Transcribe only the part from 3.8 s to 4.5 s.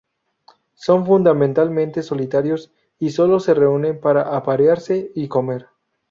para